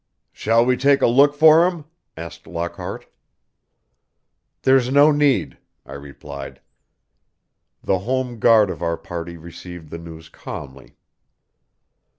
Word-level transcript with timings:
"Shall 0.31 0.65
we 0.65 0.77
take 0.77 1.03
a 1.03 1.07
look 1.07 1.35
for 1.35 1.63
'em?" 1.63 1.85
asked 2.17 2.47
Lockhart. 2.47 3.05
"There's 4.63 4.91
no 4.91 5.11
need," 5.11 5.59
I 5.85 5.93
replied. 5.93 6.59
The 7.83 7.99
home 7.99 8.39
guard 8.39 8.71
of 8.71 8.81
our 8.81 8.97
party 8.97 9.37
received 9.37 9.91
the 9.91 9.99
news 9.99 10.27
calmly. 10.27 10.95